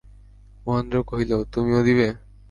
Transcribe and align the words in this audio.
মহেন্দ্র 0.65 0.97
কহিল, 1.09 1.31
তুমিও 1.53 1.81
দিবে? 1.87 2.07